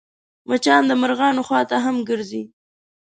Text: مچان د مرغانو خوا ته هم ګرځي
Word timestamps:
مچان 0.49 0.83
د 0.87 0.91
مرغانو 1.01 1.41
خوا 1.47 1.61
ته 1.69 1.77
هم 1.85 1.95
ګرځي 2.09 2.43